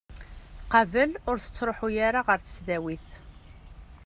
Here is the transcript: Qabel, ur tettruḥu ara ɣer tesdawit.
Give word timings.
Qabel, 0.71 1.11
ur 1.29 1.37
tettruḥu 1.39 1.87
ara 2.07 2.21
ɣer 2.27 2.39
tesdawit. 2.41 3.07